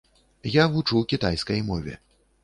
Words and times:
Я 0.53 0.63
вучу 0.75 1.01
кітайскай 1.11 1.61
мове. 1.67 1.95